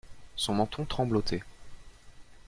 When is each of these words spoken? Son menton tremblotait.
Son 0.35 0.55
menton 0.55 0.83
tremblotait. 0.83 1.43